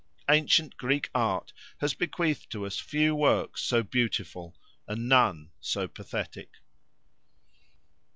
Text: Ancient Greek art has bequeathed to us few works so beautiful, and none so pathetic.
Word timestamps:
Ancient 0.27 0.77
Greek 0.77 1.11
art 1.13 1.53
has 1.79 1.93
bequeathed 1.93 2.49
to 2.49 2.65
us 2.65 2.79
few 2.79 3.13
works 3.13 3.61
so 3.61 3.83
beautiful, 3.83 4.57
and 4.87 5.07
none 5.07 5.51
so 5.59 5.87
pathetic. 5.87 6.49